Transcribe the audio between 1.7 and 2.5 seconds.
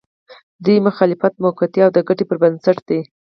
او د ګټې پر